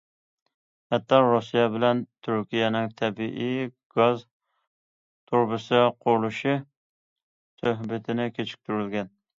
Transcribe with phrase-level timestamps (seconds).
[0.93, 3.69] ھەتتا رۇسىيە بىلەن تۈركىيەنىڭ تەبىئىي
[3.99, 6.59] گاز تۇرۇبىسى قۇرۇلۇشى
[7.63, 9.17] سۆھبىتىنى كېچىكتۈرۈلگەن.